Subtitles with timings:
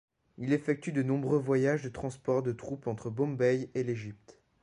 [0.39, 4.39] Il effectue de nombreux voyages de transport de troupes entre Bombay et l'Égypte.